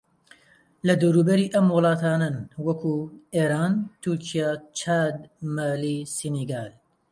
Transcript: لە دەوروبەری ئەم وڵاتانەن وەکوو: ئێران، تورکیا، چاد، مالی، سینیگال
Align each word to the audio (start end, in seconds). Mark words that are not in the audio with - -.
لە 0.87 0.93
دەوروبەری 1.01 1.51
ئەم 1.53 1.67
وڵاتانەن 1.75 2.37
وەکوو: 2.65 2.99
ئێران، 3.35 3.73
تورکیا، 4.03 4.49
چاد، 4.79 5.17
مالی، 5.55 5.97
سینیگال 6.15 6.69